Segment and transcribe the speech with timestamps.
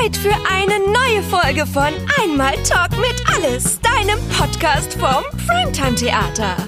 [0.00, 6.56] Zeit für eine neue Folge von Einmal Talk mit Alles, deinem Podcast vom Primetime Theater.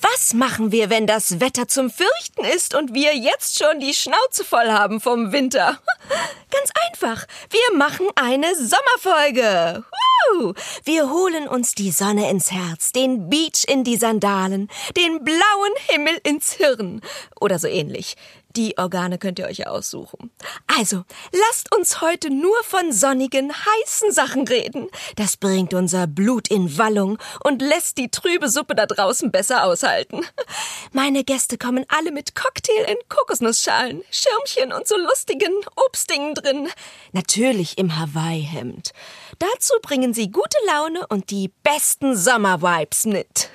[0.00, 4.44] Was machen wir, wenn das Wetter zum Fürchten ist und wir jetzt schon die Schnauze
[4.44, 5.78] voll haben vom Winter?
[6.50, 7.26] Ganz einfach.
[7.50, 9.84] Wir machen eine Sommerfolge.
[10.84, 16.18] Wir holen uns die Sonne ins Herz, den Beach in die Sandalen, den blauen Himmel
[16.24, 17.00] ins Hirn
[17.40, 18.16] oder so ähnlich.
[18.56, 20.30] Die Organe könnt ihr euch aussuchen.
[20.66, 24.88] Also, lasst uns heute nur von sonnigen, heißen Sachen reden.
[25.16, 30.24] Das bringt unser Blut in Wallung und lässt die trübe Suppe da draußen besser aushalten.
[30.92, 36.68] Meine Gäste kommen alle mit Cocktail in Kokosnussschalen, Schirmchen und so lustigen Obstdingen drin.
[37.12, 38.92] Natürlich im Hawaii-Hemd.
[39.38, 43.50] Dazu bringen sie gute Laune und die besten Sommervibes mit.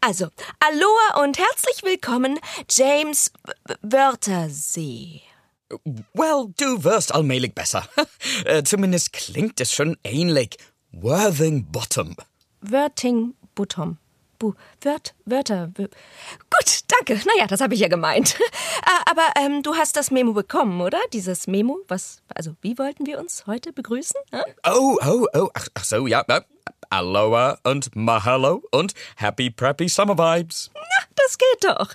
[0.00, 0.28] Also,
[0.60, 2.38] Aloha und herzlich willkommen,
[2.70, 3.32] James
[4.22, 5.20] Wörthersee.
[6.14, 7.84] Well, du wirst allmählich besser.
[8.44, 10.56] Äh, Zumindest klingt es schon ähnlich.
[10.92, 12.16] Worthing Bottom.
[12.60, 13.98] Wörting Buttom.
[14.38, 15.70] Bu Wört, Wörter.
[15.76, 17.14] w- Gut, danke.
[17.26, 18.36] Naja, das habe ich ja gemeint.
[18.82, 20.98] Ah, Aber ähm, du hast das Memo bekommen, oder?
[21.12, 21.78] Dieses Memo?
[21.88, 24.20] Was, also, wie wollten wir uns heute begrüßen?
[24.30, 24.42] Hä?
[24.66, 26.24] Oh, oh, oh, ach, ach so, ja.
[26.28, 26.40] äh,
[26.90, 30.70] Aloha und Mahalo und Happy Preppy Summer Vibes.
[30.74, 31.88] Na, das geht doch.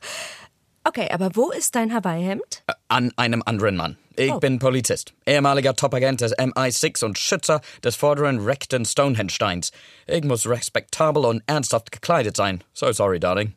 [0.86, 2.64] Okay, aber wo ist dein Hawaii-Hemd?
[2.68, 3.98] Äh, An einem anderen Mann.
[4.16, 4.40] Ich Oh.
[4.40, 9.72] bin Polizist, ehemaliger Topagent des MI6 und Schützer des vorderen rechten Stonehenge-Steins.
[10.08, 12.64] Ich muss respektabel und ernsthaft gekleidet sein.
[12.74, 13.54] So sorry, darling.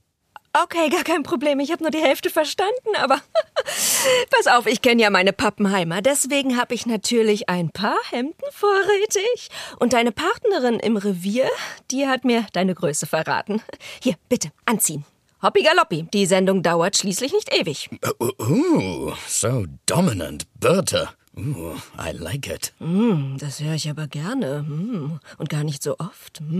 [0.62, 1.60] Okay, gar kein Problem.
[1.60, 3.20] Ich habe nur die Hälfte verstanden, aber
[4.30, 6.00] pass auf, ich kenne ja meine Pappenheimer.
[6.00, 9.50] Deswegen habe ich natürlich ein paar Hemden vorrätig.
[9.78, 11.50] Und deine Partnerin im Revier,
[11.90, 13.60] die hat mir deine Größe verraten.
[14.02, 15.04] Hier, bitte, anziehen.
[15.46, 17.88] Hoppi galoppi, die Sendung dauert schließlich nicht ewig.
[18.20, 21.10] Ooh, ooh, so dominant, Bertha.
[21.38, 22.72] Ooh, I like it.
[22.78, 24.64] Hm, das höre ich aber gerne.
[24.66, 26.42] Hm, und gar nicht so oft.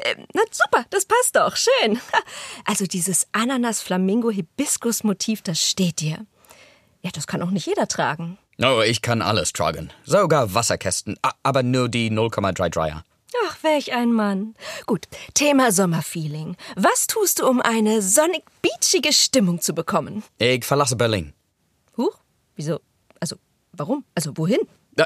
[0.00, 1.54] Äh, Na super, das passt doch.
[1.54, 2.00] Schön.
[2.64, 6.26] Also dieses Ananas-Flamingo-Hibiskus-Motiv, das steht dir.
[7.02, 8.36] Ja, das kann auch nicht jeder tragen.
[8.60, 9.92] Oh, ich kann alles tragen.
[10.04, 13.02] Sogar Wasserkästen, aber nur die 0,33er.
[13.44, 14.54] Ach, welch ein Mann.
[14.86, 16.56] Gut, Thema Sommerfeeling.
[16.76, 20.22] Was tust du, um eine sonnig beachige Stimmung zu bekommen?
[20.38, 21.32] Ich verlasse Berlin.
[21.96, 22.18] Huch,
[22.54, 22.80] wieso?
[23.20, 23.36] Also,
[23.72, 24.04] warum?
[24.14, 24.60] Also, wohin?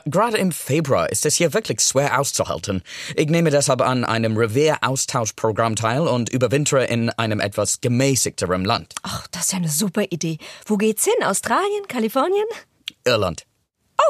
[0.06, 2.82] Gerade im Februar ist es hier wirklich schwer auszuhalten.
[3.16, 8.94] Ich nehme deshalb an einem Revier-Austauschprogramm teil und überwintere in einem etwas gemäßigterem Land.
[9.02, 10.38] Ach, das ist ja eine super Idee.
[10.66, 11.24] Wo geht's hin?
[11.24, 11.88] Australien?
[11.88, 12.46] Kalifornien?
[13.04, 13.46] Irland.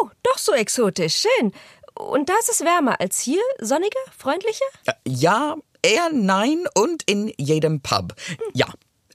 [0.03, 1.25] Oh, doch so exotisch.
[1.25, 1.53] Schön.
[1.95, 3.43] Und da ist es wärmer als hier?
[3.59, 4.01] Sonniger?
[4.17, 4.65] Freundlicher?
[4.87, 8.15] Äh, Ja, eher nein und in jedem Pub.
[8.55, 8.67] Ja.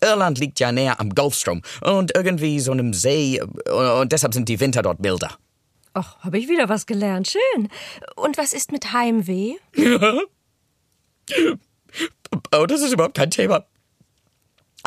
[0.02, 4.50] Irland liegt ja näher am Golfstrom und irgendwie so einem See äh, und deshalb sind
[4.50, 5.38] die Winter dort milder.
[5.94, 7.30] Ach, habe ich wieder was gelernt.
[7.30, 7.70] Schön.
[8.16, 9.56] Und was ist mit Heimweh?
[12.54, 13.66] Oh, das ist überhaupt kein Thema.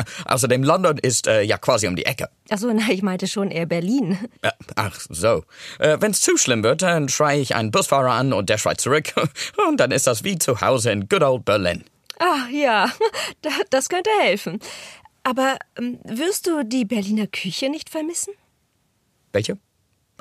[0.25, 2.28] Außerdem London ist äh, ja quasi um die Ecke.
[2.50, 4.19] Achso, na, ich meinte schon eher Berlin.
[4.42, 5.44] Äh, Ach so.
[5.78, 9.12] Äh, Wenn's zu schlimm wird, dann schreie ich einen Busfahrer an und der schreit zurück.
[9.69, 11.84] Und dann ist das wie zu Hause in good old Berlin.
[12.20, 12.91] Ah, ja,
[13.42, 14.60] da- das könnte helfen.
[15.25, 18.32] Aber ähm, wirst du die Berliner Küche nicht vermissen?
[19.32, 19.58] Welche?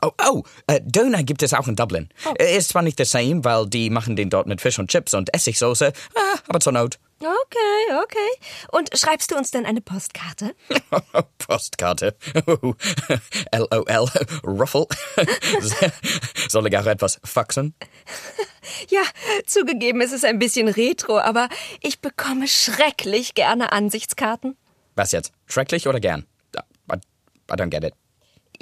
[0.01, 2.09] Oh, oh, äh, Döner gibt es auch in Dublin.
[2.37, 5.13] Äh, Ist zwar nicht the same, weil die machen den dort mit Fisch und Chips
[5.15, 6.99] und Essigsoße, ah, aber zur Not.
[7.19, 8.47] Okay, okay.
[8.71, 10.55] Und schreibst du uns denn eine Postkarte?
[11.39, 12.15] Postkarte.
[12.45, 12.73] Oh,
[13.53, 14.09] LOL.
[14.43, 14.87] Ruffle.
[16.47, 17.73] Soll ich auch etwas faxen?
[18.89, 19.01] Ja,
[19.45, 21.49] zugegeben, es ist ein bisschen retro, aber
[21.81, 24.55] ich bekomme schrecklich gerne Ansichtskarten.
[24.95, 25.31] Was jetzt?
[25.47, 26.25] Schrecklich oder gern?
[26.55, 26.95] I,
[27.51, 27.93] I don't get it.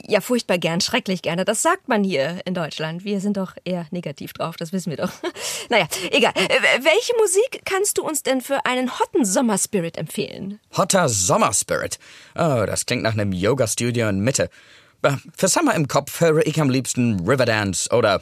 [0.08, 1.46] Ja, furchtbar gern, schrecklich gerne.
[1.46, 3.06] Das sagt man hier in Deutschland.
[3.06, 5.12] Wir sind doch eher negativ drauf, das wissen wir doch.
[5.70, 6.32] Naja, egal.
[6.36, 6.50] Äh,
[6.84, 10.60] Welche Musik kannst du uns denn für einen hotten Sommerspirit empfehlen?
[10.78, 11.98] Hotter Sommerspirit.
[12.36, 14.50] Oh, das klingt nach einem Yoga-Studio in Mitte.
[15.02, 18.22] Äh, Für Summer im Kopf höre ich am liebsten Riverdance oder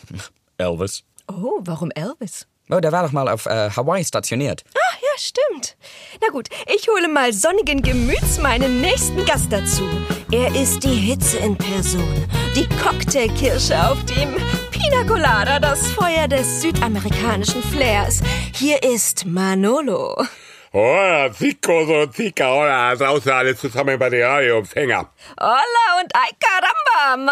[0.57, 1.03] Elvis.
[1.27, 2.47] Oh, warum Elvis?
[2.69, 4.63] Oh, der war doch mal auf äh, Hawaii stationiert.
[4.73, 5.75] Ah, ja, stimmt.
[6.21, 9.83] Na gut, ich hole mal sonnigen Gemüts meinen nächsten Gast dazu.
[10.35, 14.33] Er ist die Hitze in Person, die Cocktailkirsche auf dem
[14.71, 18.19] Pina Colada, das Feuer des südamerikanischen Flairs.
[18.55, 20.17] Hier ist Manolo.
[20.73, 25.07] Hola, chicos und chica, hola, draußen alle zusammen bei den Radioempfänger.
[25.39, 27.31] Hola und ay caramba,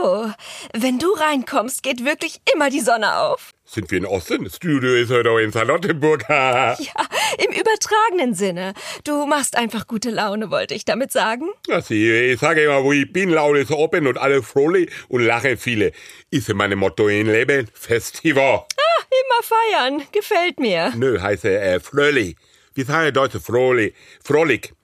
[0.00, 0.34] Manolo.
[0.72, 3.52] Wenn du reinkommst, geht wirklich immer die Sonne auf.
[3.72, 4.44] Sind wir in Osten?
[4.44, 6.26] Das Studio ist heute in Charlottenburg.
[6.28, 7.06] Ja,
[7.38, 8.74] im übertragenen Sinne.
[9.04, 11.48] Du machst einfach gute Laune, wollte ich damit sagen.
[11.66, 15.92] Ich sage immer, wo ich bin, Laune ist open und alle fröhlich und lachen viele.
[16.30, 17.66] Ist mein Motto im Leben.
[17.72, 18.66] Festival.
[18.76, 20.02] Ah, immer feiern.
[20.12, 20.92] Gefällt mir.
[20.94, 22.36] Nö, heiße äh, fröhlich.
[22.74, 23.94] Wie sagen Deutsche fröhlich?
[24.22, 24.74] Fröhlich.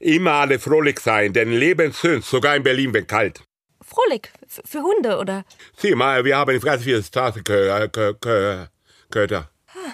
[0.00, 3.42] Immer alle fröhlich sein, denn Leben schön, sogar in Berlin, wenn kalt.
[3.88, 4.22] Frohlich.
[4.46, 5.44] F für Hunde, oder?
[5.76, 7.90] Sieh mal, wir haben ganz viele Straßenköter.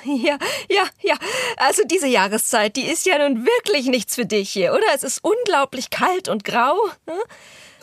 [0.04, 0.38] Ja,
[0.68, 1.16] ja, ja.
[1.56, 4.86] Also diese Jahreszeit, die ist ja nun wirklich nichts für dich hier, oder?
[4.94, 6.74] Es ist unglaublich kalt und grau.
[7.08, 7.20] Hm?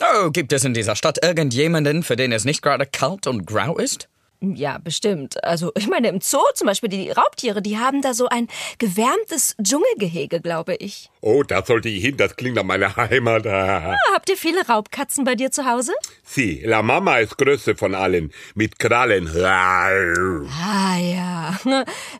[0.00, 3.78] Oh, gibt es in dieser Stadt irgendjemanden, für den es nicht gerade kalt und grau
[3.78, 4.08] ist?
[4.42, 5.42] Ja, bestimmt.
[5.44, 8.48] Also ich meine, im Zoo zum Beispiel, die Raubtiere, die haben da so ein
[8.78, 11.10] gewärmtes Dschungelgehege, glaube ich.
[11.20, 13.46] Oh, da sollte ich hin, das klingt nach meiner Heimat.
[13.46, 15.92] Ah, habt ihr viele Raubkatzen bei dir zu Hause?
[16.24, 19.28] Sie, la Mama ist größte von allen, mit Krallen.
[19.44, 20.91] Ah.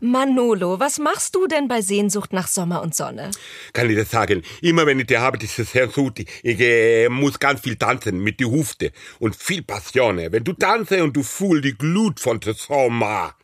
[0.00, 3.30] Manolo, was machst du denn bei Sehnsucht nach Sommer und Sonne?
[3.72, 4.42] Kann ich das sagen?
[4.60, 8.44] Immer wenn ich die habe, dieses Sehnsucht, ich äh, muss ganz viel tanzen mit die
[8.44, 10.18] Hufte und viel Passion.
[10.18, 13.34] Wenn du tanze und du fühlst die Glut von der Sommer.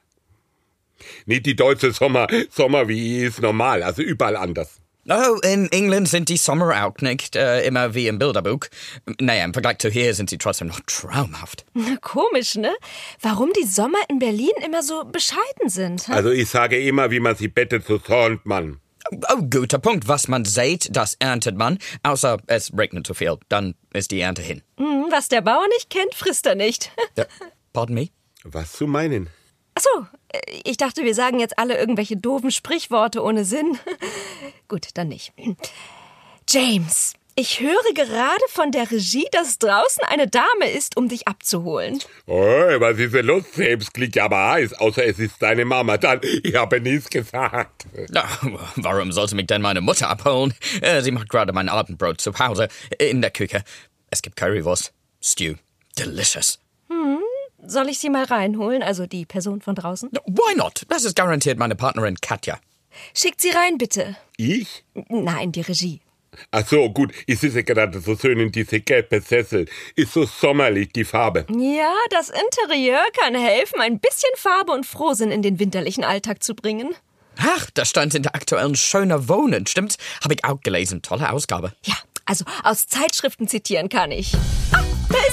[1.26, 4.80] Nicht die deutsche Sommer, Sommer wie ist normal, also überall anders.
[5.10, 8.66] Oh, in England sind die Sommer auch nicht äh, immer wie im Bilderbuch.
[9.18, 11.64] Naja, im Vergleich zu hier sind sie trotzdem noch traumhaft.
[12.02, 12.74] Komisch, ne?
[13.22, 16.08] Warum die Sommer in Berlin immer so bescheiden sind.
[16.08, 16.12] Hä?
[16.12, 18.80] Also ich sage immer, wie man sie bettet, so säumt man.
[19.10, 20.08] Oh, guter Punkt.
[20.08, 21.78] Was man sät, das erntet man.
[22.02, 23.38] Außer es regnet zu viel.
[23.48, 24.62] Dann ist die Ernte hin.
[24.76, 26.92] Hm, was der Bauer nicht kennt, frisst er nicht.
[27.72, 28.08] Pardon me?
[28.44, 29.30] Was zu meinen?
[29.78, 33.78] Ach so, äh, ich dachte, wir sagen jetzt alle irgendwelche doofen Sprichworte ohne Sinn.
[34.68, 35.32] Gut, dann nicht.
[36.48, 42.00] James, ich höre gerade von der Regie, dass draußen eine Dame ist, um dich abzuholen.
[42.26, 43.44] Oh, was ist denn los?
[43.52, 45.96] Selbst klingt ja aber heiß, außer es ist deine Mama.
[45.96, 47.86] Dann, ich habe nichts gesagt.
[48.08, 48.24] Na,
[48.74, 50.54] warum sollte mich denn meine Mutter abholen?
[50.80, 52.66] Äh, Sie macht gerade mein Abendbrot zu Hause
[52.98, 53.62] in der Küche.
[54.10, 54.92] Es gibt Currywurst,
[55.22, 55.54] Stew,
[55.96, 56.58] delicious.
[57.66, 60.10] Soll ich sie mal reinholen, also die Person von draußen?
[60.26, 60.82] Why not?
[60.88, 62.58] Das ist garantiert meine Partnerin Katja.
[63.14, 64.16] Schickt sie rein, bitte.
[64.36, 64.84] Ich?
[65.08, 66.00] Nein, die Regie.
[66.50, 67.12] Ach so, gut.
[67.26, 69.66] Ich sitze gerade so schön in diese gelbe Sessel.
[69.96, 71.46] Ist so sommerlich, die Farbe.
[71.50, 76.54] Ja, das Interieur kann helfen, ein bisschen Farbe und Frohsinn in den winterlichen Alltag zu
[76.54, 76.94] bringen.
[77.38, 79.96] Ach, das stand in der aktuellen Schöner Wohnen, stimmt?
[80.22, 81.02] Habe ich auch gelesen.
[81.02, 81.72] Tolle Ausgabe.
[81.84, 81.94] Ja,
[82.24, 84.34] also aus Zeitschriften zitieren kann ich.
[84.72, 84.82] Ah,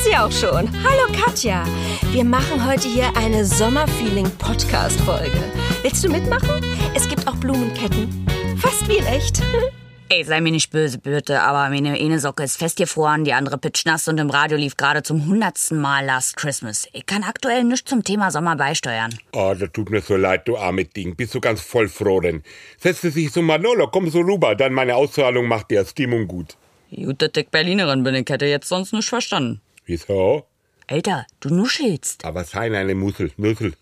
[0.06, 0.70] sie auch schon.
[0.84, 1.66] Hallo Katja.
[2.12, 5.42] Wir machen heute hier eine Sommerfeeling-Podcast-Folge.
[5.82, 6.64] Willst du mitmachen?
[6.94, 8.28] Es gibt auch Blumenketten.
[8.58, 9.42] Fast wie in echt.
[10.10, 14.08] Ey, sei mir nicht böse, bitte, aber meine eine Socke ist festgefroren, die andere pitschnass
[14.08, 16.88] und im Radio lief gerade zum hundertsten Mal Last Christmas.
[16.94, 19.18] Ich kann aktuell nichts zum Thema Sommer beisteuern.
[19.34, 21.16] Oh, das tut mir so leid, du arme Ding.
[21.16, 22.44] Bist du ganz voll froh denn?
[22.78, 26.56] Setze sich so Manolo, komm so rüber, dann meine Ausstrahlung macht dir Stimmung gut.
[26.92, 29.62] Gut, dass ich Berlinerin bin, ich hätte jetzt sonst nicht verstanden.
[29.86, 30.46] Wieso?
[30.88, 32.26] Alter, du nuschelst.
[32.26, 33.74] Aber sein eine Mussel, Nussel.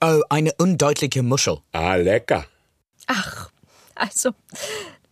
[0.00, 1.58] Oh, eine undeutliche Muschel.
[1.72, 2.44] Ah, lecker.
[3.06, 3.50] Ach,
[3.94, 4.30] also.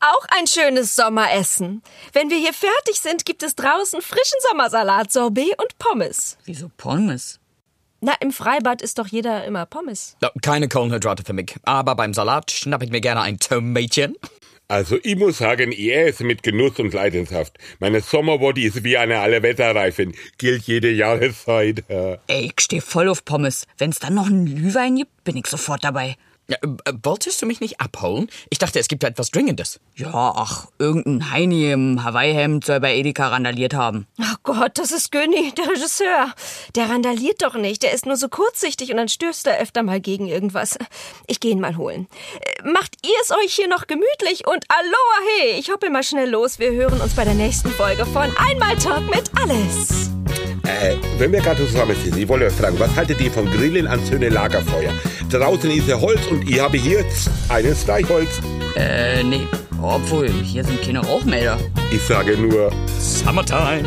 [0.01, 1.83] Auch ein schönes Sommeressen.
[2.13, 6.37] Wenn wir hier fertig sind, gibt es draußen frischen Sommersalat, Sorbet und Pommes.
[6.45, 7.41] Wieso Pommes?
[8.01, 10.17] Na, im Freibad ist doch jeder immer Pommes.
[10.43, 11.57] Keine Kohlenhydrate für mich.
[11.65, 14.17] Aber beim Salat schnapp ich mir gerne ein Tomatchen.
[14.69, 17.57] Also ich muss sagen, ich esse mit Genuss und Leidenschaft.
[17.79, 20.15] Meine Sommerbody ist wie eine Allewetterreifen.
[20.39, 21.85] Gilt jede Jahreszeit.
[21.89, 22.19] Ja.
[22.27, 23.67] Ey, ich steh voll auf Pommes.
[23.79, 26.17] Wenn's dann noch einen Glühwein gibt, bin ich sofort dabei.
[26.49, 28.29] Ja, äh, wolltest du mich nicht abholen?
[28.51, 29.81] Ich dachte, es gibt etwas Dringendes.
[29.97, 34.07] Ja, ach, irgendein Heini im Hawaii-Hemd soll bei Edeka randaliert haben.
[34.21, 36.33] Oh Gott, das ist Günni, der Regisseur.
[36.77, 37.83] Der randaliert doch nicht.
[37.83, 40.79] Der ist nur so kurzsichtig und dann stößt er öfter mal gegen irgendwas.
[41.27, 42.07] Ich geh ihn mal holen.
[42.41, 46.31] Äh, Macht ihr es euch hier noch gemütlich und aloha hey, ich hoppel mal schnell
[46.31, 46.59] los.
[46.61, 50.11] Wir hören uns bei der nächsten Folge von Einmal Talk mit Alles.
[50.65, 53.87] Äh, wenn wir gerade zusammen sind, ich wollte euch fragen, was haltet ihr von Grillen
[53.87, 54.93] an schöne Lagerfeuer?
[55.31, 57.05] Draußen ist ja Holz und ich habe hier
[57.49, 58.41] ein Streichholz.
[58.77, 59.47] Äh, nee.
[59.83, 61.59] Obwohl, hier sind keine Rauchmelder.
[61.91, 63.85] Ich sage nur, Summertime.